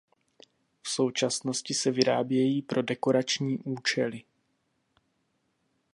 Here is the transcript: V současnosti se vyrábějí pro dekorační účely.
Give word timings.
V 0.81 0.89
současnosti 0.89 1.73
se 1.73 1.91
vyrábějí 1.91 2.61
pro 2.61 2.81
dekorační 2.81 3.57
účely. 3.57 4.23